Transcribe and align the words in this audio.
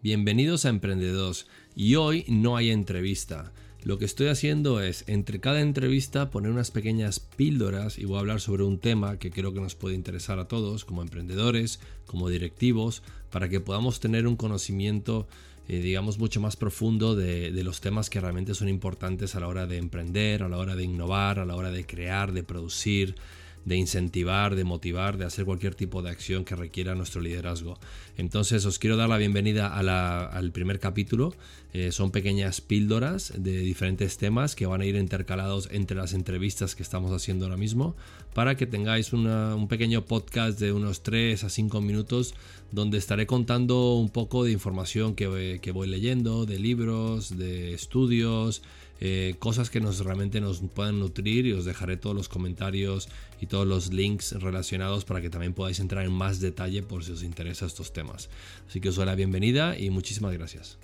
Bienvenidos 0.00 0.64
a 0.64 0.68
Emprendedores 0.68 1.48
y 1.74 1.96
hoy 1.96 2.24
no 2.28 2.56
hay 2.56 2.70
entrevista. 2.70 3.52
Lo 3.82 3.98
que 3.98 4.04
estoy 4.04 4.28
haciendo 4.28 4.80
es 4.80 5.02
entre 5.08 5.40
cada 5.40 5.60
entrevista 5.60 6.30
poner 6.30 6.52
unas 6.52 6.70
pequeñas 6.70 7.18
píldoras 7.18 7.98
y 7.98 8.04
voy 8.04 8.18
a 8.18 8.20
hablar 8.20 8.40
sobre 8.40 8.62
un 8.62 8.78
tema 8.78 9.18
que 9.18 9.32
creo 9.32 9.52
que 9.52 9.60
nos 9.60 9.74
puede 9.74 9.96
interesar 9.96 10.38
a 10.38 10.46
todos 10.46 10.84
como 10.84 11.02
emprendedores, 11.02 11.80
como 12.06 12.28
directivos, 12.28 13.02
para 13.32 13.48
que 13.48 13.58
podamos 13.58 13.98
tener 13.98 14.28
un 14.28 14.36
conocimiento 14.36 15.26
eh, 15.66 15.80
digamos 15.80 16.20
mucho 16.20 16.40
más 16.40 16.54
profundo 16.54 17.16
de, 17.16 17.50
de 17.50 17.64
los 17.64 17.80
temas 17.80 18.08
que 18.08 18.20
realmente 18.20 18.54
son 18.54 18.68
importantes 18.68 19.34
a 19.34 19.40
la 19.40 19.48
hora 19.48 19.66
de 19.66 19.78
emprender, 19.78 20.44
a 20.44 20.48
la 20.48 20.58
hora 20.58 20.76
de 20.76 20.84
innovar, 20.84 21.40
a 21.40 21.44
la 21.44 21.56
hora 21.56 21.72
de 21.72 21.84
crear, 21.84 22.32
de 22.32 22.44
producir 22.44 23.16
de 23.64 23.76
incentivar, 23.76 24.54
de 24.54 24.64
motivar, 24.64 25.18
de 25.18 25.24
hacer 25.24 25.44
cualquier 25.44 25.74
tipo 25.74 26.02
de 26.02 26.10
acción 26.10 26.44
que 26.44 26.56
requiera 26.56 26.94
nuestro 26.94 27.20
liderazgo. 27.20 27.78
Entonces 28.16 28.64
os 28.64 28.78
quiero 28.78 28.96
dar 28.96 29.08
la 29.08 29.18
bienvenida 29.18 29.76
al 29.76 30.52
primer 30.52 30.80
capítulo. 30.80 31.34
Eh, 31.74 31.92
son 31.92 32.10
pequeñas 32.10 32.62
píldoras 32.62 33.32
de 33.36 33.58
diferentes 33.58 34.16
temas 34.16 34.56
que 34.56 34.64
van 34.64 34.80
a 34.80 34.86
ir 34.86 34.96
intercalados 34.96 35.68
entre 35.70 35.98
las 35.98 36.14
entrevistas 36.14 36.74
que 36.74 36.82
estamos 36.82 37.12
haciendo 37.12 37.44
ahora 37.44 37.58
mismo 37.58 37.94
para 38.32 38.56
que 38.56 38.66
tengáis 38.66 39.12
un 39.12 39.66
pequeño 39.68 40.06
podcast 40.06 40.58
de 40.58 40.72
unos 40.72 41.02
3 41.02 41.44
a 41.44 41.50
5 41.50 41.80
minutos 41.82 42.34
donde 42.70 42.96
estaré 42.96 43.26
contando 43.26 43.94
un 43.94 44.08
poco 44.08 44.44
de 44.44 44.52
información 44.52 45.14
que, 45.14 45.58
que 45.60 45.72
voy 45.72 45.88
leyendo, 45.88 46.46
de 46.46 46.58
libros, 46.58 47.36
de 47.36 47.74
estudios, 47.74 48.62
eh, 49.00 49.36
cosas 49.38 49.70
que 49.70 49.80
nos 49.80 50.00
realmente 50.00 50.40
nos 50.40 50.60
puedan 50.74 50.98
nutrir 50.98 51.46
y 51.46 51.52
os 51.52 51.64
dejaré 51.64 51.96
todos 51.96 52.16
los 52.16 52.28
comentarios 52.28 53.08
y 53.40 53.46
todos 53.46 53.66
los 53.66 53.92
links 53.92 54.32
relacionados 54.32 55.04
para 55.04 55.20
que 55.20 55.30
también 55.30 55.54
podáis 55.54 55.78
entrar 55.78 56.04
en 56.04 56.12
más 56.12 56.40
detalle 56.40 56.82
por 56.82 57.04
si 57.04 57.12
os 57.12 57.22
interesa 57.22 57.66
estos 57.66 57.92
temas. 57.92 58.28
Así 58.68 58.80
que 58.80 58.88
os 58.88 58.96
doy 58.96 59.06
la 59.06 59.14
bienvenida 59.14 59.78
y 59.78 59.90
muchísimas 59.90 60.32
gracias. 60.32 60.78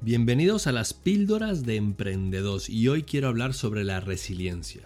Bienvenidos 0.00 0.66
a 0.66 0.72
las 0.72 0.94
píldoras 0.94 1.64
de 1.64 1.76
emprendedores 1.76 2.70
y 2.70 2.88
hoy 2.88 3.02
quiero 3.02 3.28
hablar 3.28 3.54
sobre 3.54 3.84
la 3.84 4.00
resiliencia. 4.00 4.82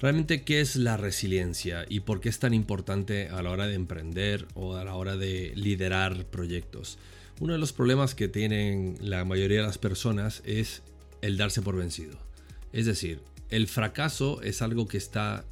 Realmente, 0.00 0.44
¿qué 0.44 0.60
es 0.60 0.76
la 0.76 0.96
resiliencia 0.96 1.84
y 1.88 2.00
por 2.00 2.20
qué 2.20 2.28
es 2.28 2.38
tan 2.38 2.54
importante 2.54 3.28
a 3.28 3.42
la 3.42 3.50
hora 3.50 3.66
de 3.66 3.74
emprender 3.74 4.46
o 4.54 4.76
a 4.76 4.84
la 4.84 4.94
hora 4.94 5.16
de 5.16 5.52
liderar 5.56 6.26
proyectos? 6.26 6.98
Uno 7.40 7.54
de 7.54 7.58
los 7.58 7.72
problemas 7.72 8.14
que 8.14 8.28
tienen 8.28 8.96
la 9.00 9.24
mayoría 9.24 9.58
de 9.58 9.66
las 9.66 9.78
personas 9.78 10.42
es 10.46 10.82
el 11.22 11.36
darse 11.36 11.62
por 11.62 11.76
vencido. 11.76 12.18
Es 12.72 12.86
decir, 12.86 13.20
el 13.50 13.66
fracaso 13.66 14.42
es 14.42 14.62
algo 14.62 14.88
que 14.88 14.98
está 14.98 15.44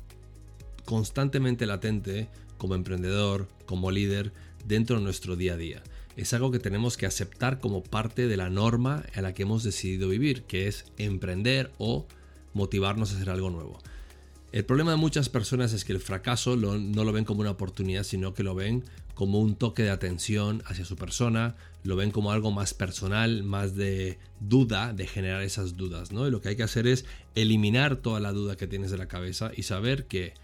constantemente 0.84 1.66
latente 1.66 2.28
como 2.58 2.74
emprendedor, 2.74 3.48
como 3.66 3.90
líder, 3.90 4.32
dentro 4.64 4.96
de 4.96 5.02
nuestro 5.02 5.36
día 5.36 5.54
a 5.54 5.56
día. 5.56 5.82
Es 6.16 6.32
algo 6.32 6.50
que 6.50 6.58
tenemos 6.58 6.96
que 6.96 7.06
aceptar 7.06 7.58
como 7.58 7.82
parte 7.82 8.26
de 8.26 8.36
la 8.36 8.48
norma 8.48 9.04
en 9.14 9.22
la 9.22 9.34
que 9.34 9.42
hemos 9.42 9.62
decidido 9.62 10.08
vivir, 10.08 10.42
que 10.44 10.66
es 10.66 10.86
emprender 10.96 11.70
o 11.78 12.06
motivarnos 12.54 13.12
a 13.12 13.16
hacer 13.16 13.30
algo 13.30 13.50
nuevo. 13.50 13.78
El 14.52 14.64
problema 14.64 14.92
de 14.92 14.96
muchas 14.96 15.28
personas 15.28 15.72
es 15.72 15.84
que 15.84 15.92
el 15.92 16.00
fracaso 16.00 16.56
no 16.56 17.04
lo 17.04 17.12
ven 17.12 17.24
como 17.24 17.40
una 17.40 17.50
oportunidad, 17.50 18.04
sino 18.04 18.32
que 18.32 18.42
lo 18.42 18.54
ven 18.54 18.84
como 19.14 19.40
un 19.40 19.56
toque 19.56 19.82
de 19.82 19.90
atención 19.90 20.62
hacia 20.66 20.84
su 20.84 20.96
persona, 20.96 21.56
lo 21.84 21.96
ven 21.96 22.10
como 22.10 22.32
algo 22.32 22.50
más 22.50 22.74
personal, 22.74 23.42
más 23.42 23.74
de 23.74 24.18
duda, 24.40 24.92
de 24.92 25.06
generar 25.06 25.42
esas 25.42 25.76
dudas, 25.76 26.12
¿no? 26.12 26.28
Y 26.28 26.30
lo 26.30 26.40
que 26.40 26.50
hay 26.50 26.56
que 26.56 26.62
hacer 26.62 26.86
es 26.86 27.06
eliminar 27.34 27.96
toda 27.96 28.20
la 28.20 28.32
duda 28.32 28.56
que 28.56 28.66
tienes 28.66 28.90
de 28.90 28.98
la 28.98 29.08
cabeza 29.08 29.50
y 29.56 29.62
saber 29.62 30.06
que 30.06 30.34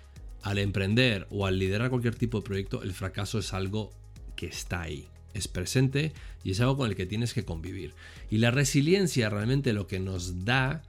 al 0.43 0.59
emprender 0.59 1.27
o 1.31 1.47
al 1.47 1.59
liderar 1.59 1.91
cualquier 1.91 2.15
tipo 2.15 2.39
de 2.39 2.45
proyecto, 2.45 2.83
el 2.83 2.93
fracaso 2.93 3.39
es 3.39 3.53
algo 3.53 3.93
que 4.37 4.47
está 4.47 4.83
ahí, 4.83 5.07
es 5.35 5.49
presente 5.49 6.13
y 6.43 6.51
es 6.53 6.61
algo 6.61 6.77
con 6.77 6.91
el 6.91 6.97
que 6.97 7.07
tienes 7.07 7.35
que 7.35 7.45
convivir. 7.45 7.95
Y 8.31 8.39
la 8.39 8.51
resiliencia 8.51 9.31
realmente 9.31 9.73
lo 9.73 9.87
que 9.87 10.01
nos 10.01 10.45
da, 10.45 10.83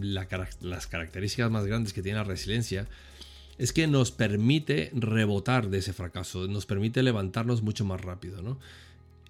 las 0.00 0.86
características 0.86 1.50
más 1.50 1.66
grandes 1.66 1.92
que 1.92 2.02
tiene 2.02 2.18
la 2.18 2.24
resiliencia, 2.24 2.86
es 3.58 3.72
que 3.72 3.86
nos 3.86 4.10
permite 4.10 4.90
rebotar 4.94 5.68
de 5.70 5.78
ese 5.78 5.92
fracaso, 5.92 6.46
nos 6.48 6.66
permite 6.66 7.02
levantarnos 7.02 7.62
mucho 7.62 7.84
más 7.84 8.00
rápido, 8.00 8.42
¿no? 8.42 8.58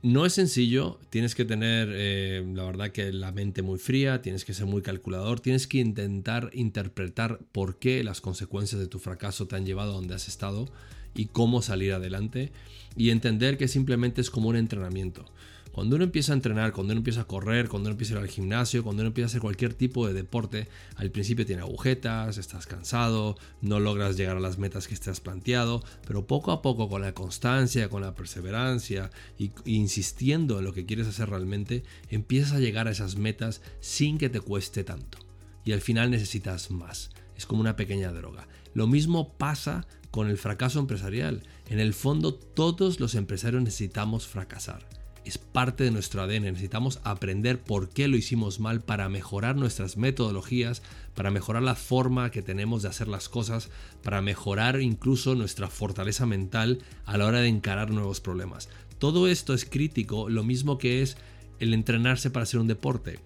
No 0.03 0.27
es 0.27 0.33
sencillo, 0.33 0.99
tienes 1.11 1.37
que 1.37 1.45
tener, 1.45 1.89
eh, 1.93 2.45
la 2.55 2.65
verdad 2.65 2.91
que 2.91 3.13
la 3.13 3.31
mente 3.31 3.63
muy 3.63 3.79
fría, 3.79 4.21
tienes 4.21 4.45
que 4.45 4.53
ser 4.53 4.67
muy 4.67 4.83
calculador, 4.83 5.39
tienes 5.39 5.69
que 5.69 5.79
intentar 5.79 6.51
interpretar 6.55 7.39
por 7.53 7.79
qué 7.79 8.03
las 8.03 8.21
consecuencias 8.21 8.81
de 8.81 8.89
tu 8.89 8.99
fracaso 8.99 9.47
te 9.47 9.55
han 9.55 9.65
llevado 9.65 9.93
a 9.93 9.95
donde 9.95 10.17
has 10.17 10.27
estado 10.27 10.67
y 11.15 11.27
cómo 11.27 11.63
salir 11.63 11.93
adelante 11.93 12.51
y 12.97 13.11
entender 13.11 13.57
que 13.59 13.69
simplemente 13.69 14.21
es 14.21 14.31
como 14.31 14.49
un 14.49 14.57
entrenamiento. 14.57 15.25
Cuando 15.73 15.97
uno 15.97 16.05
empieza 16.05 16.33
a 16.33 16.37
entrenar, 16.37 16.73
cuando 16.73 16.93
uno 16.93 16.99
empieza 16.99 17.23
a 17.23 17.27
correr, 17.27 17.71
cuando 17.71 17.89
uno 17.89 17.95
empieza 17.95 18.13
a 18.13 18.19
ir 18.19 18.23
al 18.23 18.29
gimnasio, 18.29 18.83
cuando 18.83 19.01
uno 19.01 19.09
empieza 19.09 19.27
a 19.27 19.31
hacer 19.31 19.41
cualquier 19.41 19.73
tipo 19.73 20.07
de 20.07 20.13
deporte, 20.13 20.69
al 20.97 21.11
principio 21.11 21.47
tiene 21.47 21.63
agujetas, 21.63 22.37
estás 22.37 22.67
cansado, 22.67 23.39
no 23.63 23.81
logras 23.81 24.19
llegar 24.19 24.37
a 24.37 24.41
las 24.41 24.59
metas 24.59 24.87
que 24.87 24.97
te 24.97 25.09
has 25.09 25.21
planteado, 25.21 25.83
pero 26.07 26.27
poco 26.27 26.53
a 26.53 26.61
poco 26.61 26.91
con 26.91 27.01
la 27.01 27.15
constancia, 27.15 27.89
con 27.89 28.03
la 28.03 28.15
perseverancia 28.15 29.11
y, 29.39 29.53
insistiendo 29.65 30.59
en 30.59 30.67
lo 30.67 30.75
que 30.75 30.85
quieres 30.85 31.09
hacer 31.09 31.31
realmente, 31.31 31.85
empiezas 32.11 32.53
a 32.53 32.61
llegar 32.61 32.87
a 32.87 32.91
esas 32.91 33.17
metas 33.17 33.63
sin 33.81 34.19
que 34.19 34.29
te 34.29 34.41
cueste 34.41 34.85
tanto. 34.85 35.19
Y 35.65 35.73
al 35.73 35.81
final 35.81 36.11
necesitas 36.11 36.71
más. 36.71 37.13
Es 37.35 37.47
como 37.47 37.63
una 37.63 37.77
pequeña 37.77 38.13
droga. 38.13 38.47
Lo 38.75 38.87
mismo 38.87 39.33
pasa 39.39 39.87
con 40.11 40.29
el 40.29 40.37
fracaso 40.37 40.81
empresarial. 40.81 41.45
En 41.71 41.81
el 41.81 41.95
fondo 41.95 42.35
todos 42.35 43.01
los 43.01 43.15
empresarios 43.15 43.63
necesitamos 43.63 44.27
fracasar 44.27 45.02
es 45.25 45.39
parte 45.39 45.85
de 45.85 45.91
nuestro 45.91 46.23
ADN. 46.23 46.45
Necesitamos 46.45 47.01
aprender 47.05 47.61
por 47.61 47.89
qué 47.89 48.09
lo 48.09 48.17
hicimos 48.17 48.61
mal 48.61 48.81
para 48.81 49.09
mejorar 49.09 49.57
nuestras 49.57 49.97
metodologías, 49.97 50.83
para 51.15 51.31
mejorar 51.31 51.63
la 51.63 51.75
forma 51.75 52.31
que 52.31 52.43
tenemos 52.43 52.83
de 52.83 52.89
hacer 52.89 53.09
las 53.09 53.29
cosas, 53.29 53.69
para 54.03 54.23
mejorar 54.23 54.81
incluso 54.81 55.35
nuestra 55.35 55.69
fortaleza 55.69 56.27
mental 56.27 56.81
a 57.05 57.19
la 57.19 57.27
hora 57.27 57.41
de 57.41 57.49
encarar 57.49 57.91
nuevos 57.91 58.21
problemas. 58.21 58.69
Todo 58.99 59.29
esto 59.29 59.55
es 59.55 59.65
crítico, 59.65 60.29
lo 60.29 60.45
mismo 60.45 60.79
que 60.79 61.03
es 61.03 61.17
el 61.59 61.75
entrenarse 61.75 62.31
para 62.31 62.45
hacer 62.45 62.61
un 62.61 62.69
deporte. 62.69 63.21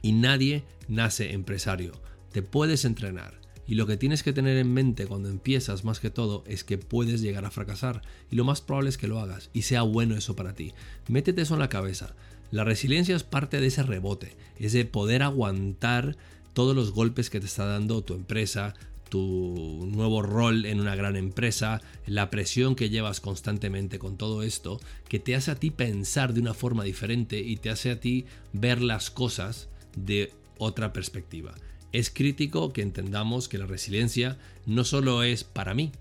Y 0.00 0.12
nadie 0.12 0.64
nace 0.88 1.32
empresario. 1.32 1.92
Te 2.32 2.42
puedes 2.42 2.84
entrenar 2.84 3.41
y 3.66 3.74
lo 3.76 3.86
que 3.86 3.96
tienes 3.96 4.22
que 4.22 4.32
tener 4.32 4.56
en 4.56 4.72
mente 4.72 5.06
cuando 5.06 5.28
empiezas 5.28 5.84
más 5.84 6.00
que 6.00 6.10
todo 6.10 6.42
es 6.46 6.64
que 6.64 6.78
puedes 6.78 7.20
llegar 7.20 7.44
a 7.44 7.50
fracasar. 7.50 8.02
Y 8.30 8.36
lo 8.36 8.44
más 8.44 8.60
probable 8.60 8.90
es 8.90 8.98
que 8.98 9.06
lo 9.06 9.20
hagas 9.20 9.50
y 9.52 9.62
sea 9.62 9.82
bueno 9.82 10.16
eso 10.16 10.34
para 10.34 10.54
ti. 10.54 10.72
Métete 11.08 11.42
eso 11.42 11.54
en 11.54 11.60
la 11.60 11.68
cabeza. 11.68 12.14
La 12.50 12.64
resiliencia 12.64 13.16
es 13.16 13.22
parte 13.22 13.60
de 13.60 13.68
ese 13.68 13.82
rebote, 13.82 14.36
es 14.58 14.72
de 14.72 14.84
poder 14.84 15.22
aguantar 15.22 16.16
todos 16.52 16.76
los 16.76 16.92
golpes 16.92 17.30
que 17.30 17.40
te 17.40 17.46
está 17.46 17.64
dando 17.64 18.02
tu 18.02 18.12
empresa, 18.12 18.74
tu 19.08 19.88
nuevo 19.90 20.20
rol 20.20 20.66
en 20.66 20.78
una 20.80 20.94
gran 20.94 21.16
empresa, 21.16 21.80
la 22.06 22.28
presión 22.28 22.74
que 22.74 22.90
llevas 22.90 23.20
constantemente 23.20 23.98
con 23.98 24.18
todo 24.18 24.42
esto, 24.42 24.80
que 25.08 25.18
te 25.18 25.34
hace 25.34 25.50
a 25.50 25.54
ti 25.54 25.70
pensar 25.70 26.34
de 26.34 26.40
una 26.40 26.52
forma 26.52 26.84
diferente 26.84 27.40
y 27.40 27.56
te 27.56 27.70
hace 27.70 27.90
a 27.90 28.00
ti 28.00 28.26
ver 28.52 28.82
las 28.82 29.10
cosas 29.10 29.68
de 29.96 30.32
otra 30.58 30.92
perspectiva 30.92 31.54
es 31.92 32.10
crítico 32.10 32.72
que 32.72 32.82
entendamos 32.82 33.48
que 33.48 33.58
la 33.58 33.66
resiliencia 33.66 34.38
no 34.66 34.84
solo 34.84 35.22
es 35.22 35.44
para 35.44 35.74
mí, 35.74 35.92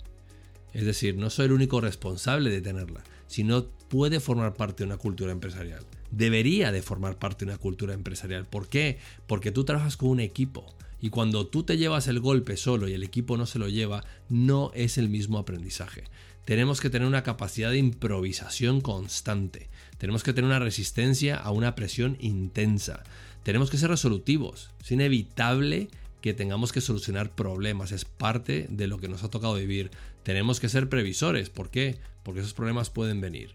es 0.73 0.85
decir, 0.85 1.15
no 1.15 1.29
soy 1.29 1.47
el 1.47 1.51
único 1.51 1.81
responsable 1.81 2.49
de 2.49 2.61
tenerla, 2.61 3.03
sino 3.27 3.65
puede 3.89 4.19
formar 4.19 4.53
parte 4.53 4.83
de 4.83 4.87
una 4.87 4.97
cultura 4.97 5.31
empresarial. 5.31 5.85
Debería 6.11 6.71
de 6.71 6.81
formar 6.81 7.17
parte 7.17 7.45
de 7.45 7.51
una 7.51 7.57
cultura 7.57 7.93
empresarial. 7.93 8.45
¿Por 8.45 8.67
qué? 8.67 8.99
Porque 9.27 9.51
tú 9.51 9.63
trabajas 9.63 9.97
con 9.97 10.09
un 10.09 10.19
equipo 10.19 10.65
y 11.01 11.09
cuando 11.09 11.47
tú 11.47 11.63
te 11.63 11.77
llevas 11.77 12.07
el 12.07 12.19
golpe 12.19 12.57
solo 12.57 12.87
y 12.87 12.93
el 12.93 13.03
equipo 13.03 13.35
no 13.35 13.45
se 13.45 13.59
lo 13.59 13.67
lleva, 13.67 14.03
no 14.29 14.71
es 14.75 14.97
el 14.97 15.09
mismo 15.09 15.39
aprendizaje. 15.39 16.03
Tenemos 16.45 16.79
que 16.79 16.89
tener 16.89 17.07
una 17.07 17.23
capacidad 17.23 17.71
de 17.71 17.77
improvisación 17.77 18.81
constante. 18.81 19.69
Tenemos 19.97 20.23
que 20.23 20.33
tener 20.33 20.47
una 20.49 20.59
resistencia 20.59 21.37
a 21.37 21.51
una 21.51 21.75
presión 21.75 22.17
intensa. 22.19 23.03
Tenemos 23.43 23.69
que 23.69 23.77
ser 23.77 23.89
resolutivos. 23.89 24.69
Es 24.81 24.91
inevitable 24.91 25.89
que 26.21 26.33
tengamos 26.33 26.71
que 26.71 26.81
solucionar 26.81 27.31
problemas. 27.31 27.91
Es 27.91 28.05
parte 28.05 28.67
de 28.69 28.87
lo 28.87 28.99
que 28.99 29.07
nos 29.07 29.23
ha 29.23 29.29
tocado 29.29 29.55
vivir. 29.55 29.91
Tenemos 30.23 30.59
que 30.59 30.69
ser 30.69 30.89
previsores. 30.89 31.49
¿Por 31.49 31.69
qué? 31.69 31.97
Porque 32.23 32.41
esos 32.41 32.53
problemas 32.53 32.89
pueden 32.89 33.21
venir. 33.21 33.51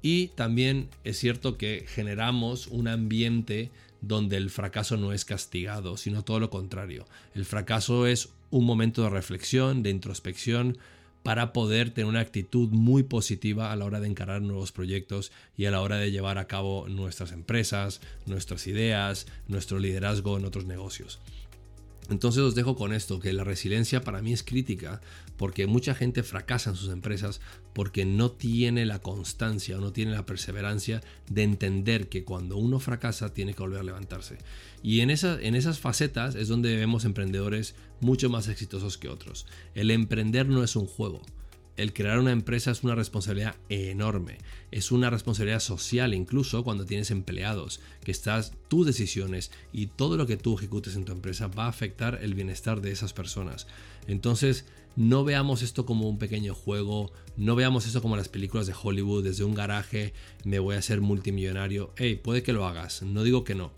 Y 0.00 0.28
también 0.28 0.88
es 1.04 1.18
cierto 1.18 1.58
que 1.58 1.84
generamos 1.86 2.68
un 2.68 2.88
ambiente 2.88 3.70
donde 4.00 4.36
el 4.36 4.48
fracaso 4.48 4.96
no 4.96 5.12
es 5.12 5.24
castigado, 5.24 5.96
sino 5.96 6.22
todo 6.22 6.40
lo 6.40 6.50
contrario. 6.50 7.06
El 7.34 7.44
fracaso 7.44 8.06
es 8.06 8.30
un 8.50 8.64
momento 8.64 9.02
de 9.02 9.10
reflexión, 9.10 9.82
de 9.82 9.90
introspección, 9.90 10.78
para 11.22 11.52
poder 11.52 11.90
tener 11.90 12.08
una 12.08 12.20
actitud 12.20 12.68
muy 12.68 13.02
positiva 13.02 13.72
a 13.72 13.76
la 13.76 13.84
hora 13.84 14.00
de 14.00 14.08
encarar 14.08 14.42
nuevos 14.42 14.72
proyectos 14.72 15.32
y 15.56 15.66
a 15.66 15.70
la 15.70 15.80
hora 15.80 15.96
de 15.96 16.10
llevar 16.10 16.38
a 16.38 16.46
cabo 16.46 16.88
nuestras 16.88 17.32
empresas, 17.32 18.00
nuestras 18.26 18.66
ideas, 18.66 19.26
nuestro 19.46 19.78
liderazgo 19.78 20.38
en 20.38 20.44
otros 20.44 20.64
negocios. 20.64 21.20
Entonces 22.10 22.42
os 22.42 22.54
dejo 22.54 22.74
con 22.74 22.92
esto, 22.92 23.20
que 23.20 23.32
la 23.32 23.44
resiliencia 23.44 24.02
para 24.02 24.22
mí 24.22 24.32
es 24.32 24.42
crítica, 24.42 25.00
porque 25.36 25.66
mucha 25.66 25.94
gente 25.94 26.22
fracasa 26.22 26.70
en 26.70 26.76
sus 26.76 26.90
empresas 26.90 27.40
porque 27.74 28.04
no 28.04 28.30
tiene 28.30 28.86
la 28.86 29.00
constancia 29.00 29.76
o 29.76 29.80
no 29.80 29.92
tiene 29.92 30.12
la 30.12 30.26
perseverancia 30.26 31.02
de 31.28 31.42
entender 31.42 32.08
que 32.08 32.24
cuando 32.24 32.56
uno 32.56 32.80
fracasa 32.80 33.34
tiene 33.34 33.54
que 33.54 33.62
volver 33.62 33.80
a 33.80 33.84
levantarse. 33.84 34.38
Y 34.82 35.00
en, 35.00 35.10
en 35.10 35.54
esas 35.54 35.78
facetas 35.78 36.34
es 36.34 36.48
donde 36.48 36.76
vemos 36.76 37.04
emprendedores 37.04 37.74
mucho 38.00 38.30
más 38.30 38.48
exitosos 38.48 38.96
que 38.96 39.08
otros. 39.08 39.46
El 39.74 39.90
emprender 39.90 40.48
no 40.48 40.64
es 40.64 40.76
un 40.76 40.86
juego 40.86 41.22
el 41.78 41.92
crear 41.92 42.18
una 42.18 42.32
empresa 42.32 42.72
es 42.72 42.82
una 42.82 42.96
responsabilidad 42.96 43.54
enorme. 43.68 44.38
Es 44.72 44.90
una 44.90 45.10
responsabilidad 45.10 45.60
social 45.60 46.12
incluso 46.12 46.64
cuando 46.64 46.84
tienes 46.84 47.12
empleados, 47.12 47.80
que 48.02 48.10
estás 48.10 48.52
tus 48.66 48.84
decisiones 48.84 49.52
y 49.72 49.86
todo 49.86 50.16
lo 50.16 50.26
que 50.26 50.36
tú 50.36 50.58
ejecutes 50.58 50.96
en 50.96 51.04
tu 51.04 51.12
empresa 51.12 51.46
va 51.46 51.66
a 51.66 51.68
afectar 51.68 52.18
el 52.20 52.34
bienestar 52.34 52.80
de 52.80 52.90
esas 52.90 53.12
personas. 53.12 53.68
Entonces, 54.08 54.66
no 54.96 55.22
veamos 55.22 55.62
esto 55.62 55.86
como 55.86 56.08
un 56.08 56.18
pequeño 56.18 56.52
juego, 56.52 57.12
no 57.36 57.54
veamos 57.54 57.86
esto 57.86 58.02
como 58.02 58.16
las 58.16 58.28
películas 58.28 58.66
de 58.66 58.74
Hollywood, 58.80 59.22
desde 59.22 59.44
un 59.44 59.54
garaje 59.54 60.12
me 60.44 60.58
voy 60.58 60.74
a 60.74 60.82
ser 60.82 61.00
multimillonario. 61.00 61.92
Hey, 61.96 62.20
puede 62.20 62.42
que 62.42 62.52
lo 62.52 62.66
hagas, 62.66 63.02
no 63.02 63.22
digo 63.22 63.44
que 63.44 63.54
no 63.54 63.70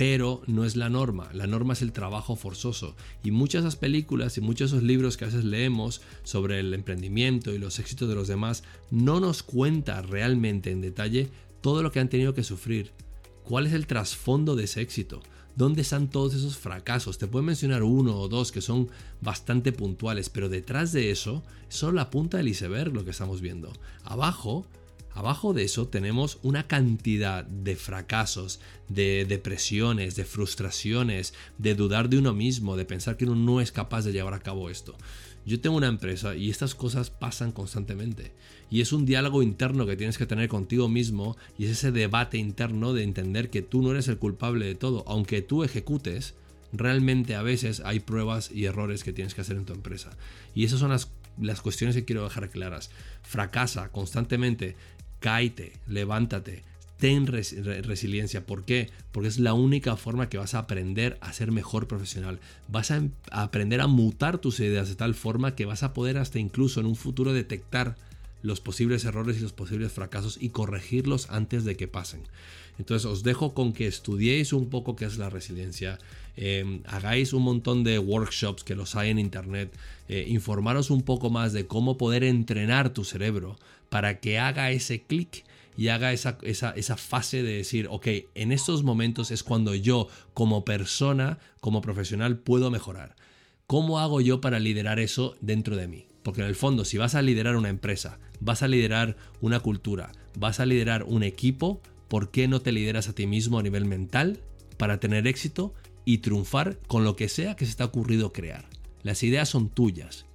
pero 0.00 0.40
no 0.46 0.64
es 0.64 0.76
la 0.76 0.88
norma. 0.88 1.28
La 1.34 1.46
norma 1.46 1.74
es 1.74 1.82
el 1.82 1.92
trabajo 1.92 2.34
forzoso. 2.34 2.96
Y 3.22 3.32
muchas 3.32 3.62
de 3.62 3.68
esas 3.68 3.78
películas 3.78 4.38
y 4.38 4.40
muchos 4.40 4.70
de 4.70 4.78
esos 4.78 4.86
libros 4.86 5.18
que 5.18 5.26
a 5.26 5.28
veces 5.28 5.44
leemos 5.44 6.00
sobre 6.22 6.58
el 6.58 6.72
emprendimiento 6.72 7.52
y 7.52 7.58
los 7.58 7.78
éxitos 7.78 8.08
de 8.08 8.14
los 8.14 8.26
demás 8.26 8.62
no 8.90 9.20
nos 9.20 9.42
cuenta 9.42 10.00
realmente 10.00 10.70
en 10.70 10.80
detalle 10.80 11.28
todo 11.60 11.82
lo 11.82 11.92
que 11.92 12.00
han 12.00 12.08
tenido 12.08 12.32
que 12.32 12.44
sufrir. 12.44 12.92
¿Cuál 13.44 13.66
es 13.66 13.74
el 13.74 13.86
trasfondo 13.86 14.56
de 14.56 14.64
ese 14.64 14.80
éxito? 14.80 15.20
¿Dónde 15.54 15.82
están 15.82 16.08
todos 16.08 16.32
esos 16.32 16.56
fracasos? 16.56 17.18
Te 17.18 17.26
puedo 17.26 17.42
mencionar 17.42 17.82
uno 17.82 18.16
o 18.16 18.28
dos 18.28 18.52
que 18.52 18.62
son 18.62 18.88
bastante 19.20 19.70
puntuales, 19.70 20.30
pero 20.30 20.48
detrás 20.48 20.92
de 20.92 21.10
eso 21.10 21.42
es 21.68 21.74
solo 21.76 21.92
la 21.92 22.08
punta 22.08 22.38
del 22.38 22.48
iceberg 22.48 22.94
lo 22.94 23.04
que 23.04 23.10
estamos 23.10 23.42
viendo. 23.42 23.70
Abajo 24.04 24.64
Abajo 25.12 25.52
de 25.52 25.64
eso 25.64 25.88
tenemos 25.88 26.38
una 26.42 26.66
cantidad 26.66 27.44
de 27.44 27.76
fracasos, 27.76 28.60
de 28.88 29.26
depresiones, 29.28 30.14
de 30.16 30.24
frustraciones, 30.24 31.34
de 31.58 31.74
dudar 31.74 32.08
de 32.08 32.18
uno 32.18 32.32
mismo, 32.32 32.76
de 32.76 32.84
pensar 32.84 33.16
que 33.16 33.24
uno 33.24 33.34
no 33.34 33.60
es 33.60 33.72
capaz 33.72 34.04
de 34.04 34.12
llevar 34.12 34.34
a 34.34 34.40
cabo 34.40 34.70
esto. 34.70 34.96
Yo 35.46 35.60
tengo 35.60 35.76
una 35.76 35.88
empresa 35.88 36.36
y 36.36 36.50
estas 36.50 36.74
cosas 36.74 37.10
pasan 37.10 37.50
constantemente. 37.52 38.32
Y 38.70 38.82
es 38.82 38.92
un 38.92 39.06
diálogo 39.06 39.42
interno 39.42 39.86
que 39.86 39.96
tienes 39.96 40.18
que 40.18 40.26
tener 40.26 40.48
contigo 40.48 40.88
mismo 40.88 41.36
y 41.58 41.64
es 41.64 41.72
ese 41.72 41.92
debate 41.92 42.38
interno 42.38 42.92
de 42.92 43.02
entender 43.02 43.50
que 43.50 43.62
tú 43.62 43.82
no 43.82 43.90
eres 43.90 44.08
el 44.08 44.18
culpable 44.18 44.66
de 44.66 44.74
todo. 44.74 45.02
Aunque 45.06 45.42
tú 45.42 45.64
ejecutes, 45.64 46.34
realmente 46.72 47.34
a 47.34 47.42
veces 47.42 47.80
hay 47.84 48.00
pruebas 48.00 48.50
y 48.52 48.66
errores 48.66 49.02
que 49.02 49.12
tienes 49.12 49.34
que 49.34 49.40
hacer 49.40 49.56
en 49.56 49.64
tu 49.64 49.72
empresa. 49.72 50.10
Y 50.54 50.64
esas 50.64 50.78
son 50.78 50.90
las, 50.90 51.10
las 51.40 51.62
cuestiones 51.62 51.96
que 51.96 52.04
quiero 52.04 52.22
dejar 52.22 52.50
claras. 52.50 52.90
Fracasa 53.22 53.90
constantemente 53.90 54.76
cáite, 55.20 55.74
levántate, 55.86 56.62
ten 57.00 57.26
resiliencia. 57.26 58.44
¿Por 58.44 58.64
qué? 58.64 58.90
Porque 59.10 59.28
es 59.28 59.38
la 59.38 59.54
única 59.54 59.96
forma 59.96 60.28
que 60.28 60.38
vas 60.38 60.54
a 60.54 60.60
aprender 60.60 61.18
a 61.20 61.32
ser 61.32 61.50
mejor 61.50 61.88
profesional. 61.88 62.40
Vas 62.68 62.90
em-, 62.90 63.10
a, 63.30 63.42
aprender 63.42 63.80
a 63.80 63.86
mutar 63.86 64.38
tus 64.38 64.60
ideas 64.60 64.88
de 64.88 64.94
tal 64.94 65.14
forma 65.14 65.54
que 65.56 65.64
vas 65.64 65.82
a 65.82 65.94
poder 65.94 66.18
hasta 66.18 66.38
incluso 66.38 66.80
en 66.80 66.86
un 66.86 66.96
futuro 66.96 67.32
detectar 67.32 67.96
los 68.42 68.60
posibles 68.60 69.04
errores 69.04 69.38
y 69.38 69.40
los 69.40 69.52
posibles 69.52 69.92
fracasos 69.92 70.38
y 70.40 70.50
corregirlos 70.50 71.30
antes 71.30 71.64
de 71.64 71.76
que 71.76 71.88
pasen. 71.88 72.22
Entonces 72.78 73.04
os 73.04 73.22
dejo 73.22 73.52
con 73.52 73.72
que 73.72 73.86
estudiéis 73.86 74.52
un 74.52 74.70
poco 74.70 74.96
qué 74.96 75.04
es 75.04 75.18
la 75.18 75.28
resiliencia, 75.28 75.98
em, 76.36 76.82
hagáis 76.86 77.34
un 77.34 77.42
montón 77.42 77.84
de 77.84 77.98
workshops 77.98 78.64
que 78.64 78.74
los 78.74 78.96
hay 78.96 79.10
en 79.10 79.18
internet, 79.18 79.76
eh, 80.08 80.24
informaros 80.28 80.90
un 80.90 81.02
poco 81.02 81.28
más 81.28 81.52
de 81.52 81.66
cómo 81.66 81.98
poder 81.98 82.24
entrenar 82.24 82.94
tu 82.94 83.04
cerebro 83.04 83.58
para 83.90 84.20
que 84.20 84.38
haga 84.38 84.70
ese 84.70 85.02
clic 85.02 85.44
y 85.76 85.88
haga 85.88 86.12
esa, 86.12 86.38
esa, 86.42 86.70
esa, 86.70 86.96
fase 86.96 87.42
de 87.42 87.52
decir, 87.52 87.86
ok, 87.90 88.06
en 88.34 88.52
estos 88.52 88.82
momentos 88.82 89.30
es 89.30 89.42
cuando 89.42 89.74
yo 89.74 90.08
como 90.34 90.64
persona, 90.64 91.38
como 91.60 91.80
profesional, 91.80 92.38
puedo 92.38 92.70
mejorar. 92.70 93.14
¿Cómo 93.66 94.00
hago 94.00 94.20
yo 94.20 94.40
para 94.40 94.58
liderar 94.58 94.98
eso 94.98 95.36
dentro 95.40 95.76
de 95.76 95.86
mí? 95.86 96.09
Porque 96.22 96.42
en 96.42 96.46
el 96.46 96.54
fondo, 96.54 96.84
si 96.84 96.98
vas 96.98 97.14
a 97.14 97.22
liderar 97.22 97.56
una 97.56 97.68
empresa, 97.68 98.18
vas 98.40 98.62
a 98.62 98.68
liderar 98.68 99.16
una 99.40 99.60
cultura, 99.60 100.12
vas 100.38 100.60
a 100.60 100.66
liderar 100.66 101.04
un 101.04 101.22
equipo, 101.22 101.80
¿por 102.08 102.30
qué 102.30 102.48
no 102.48 102.60
te 102.60 102.72
lideras 102.72 103.08
a 103.08 103.14
ti 103.14 103.26
mismo 103.26 103.58
a 103.58 103.62
nivel 103.62 103.84
mental 103.84 104.40
para 104.76 105.00
tener 105.00 105.26
éxito 105.26 105.74
y 106.04 106.18
triunfar 106.18 106.78
con 106.86 107.04
lo 107.04 107.16
que 107.16 107.28
sea 107.28 107.56
que 107.56 107.66
se 107.66 107.74
te 107.74 107.82
ha 107.82 107.86
ocurrido 107.86 108.32
crear? 108.32 108.68
Las 109.02 109.22
ideas 109.22 109.48
son 109.48 109.70
tuyas 109.70 110.26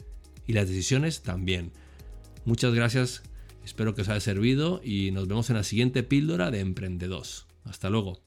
y 0.48 0.54
las 0.54 0.68
decisiones 0.68 1.22
también. 1.22 1.72
Muchas 2.46 2.74
gracias, 2.74 3.24
espero 3.64 3.94
que 3.94 4.02
os 4.02 4.10
haya 4.10 4.20
servido 4.20 4.82
y 4.84 5.12
nos 5.12 5.28
vemos 5.28 5.50
en 5.50 5.58
la 5.58 5.64
siguiente 5.64 6.04
píldora 6.04 6.52
de 6.52 6.62
Emprendedores. 6.62 7.46
Hasta 7.64 7.90
luego. 7.90 8.22